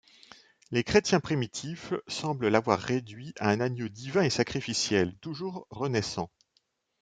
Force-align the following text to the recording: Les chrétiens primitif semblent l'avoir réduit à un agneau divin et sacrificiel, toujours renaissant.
Les 0.71 0.83
chrétiens 0.83 1.19
primitif 1.19 1.93
semblent 2.07 2.47
l'avoir 2.47 2.79
réduit 2.79 3.35
à 3.37 3.51
un 3.51 3.59
agneau 3.59 3.87
divin 3.87 4.23
et 4.23 4.31
sacrificiel, 4.31 5.15
toujours 5.21 5.67
renaissant. 5.69 6.31